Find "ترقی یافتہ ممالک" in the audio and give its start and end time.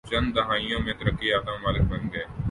0.93-1.83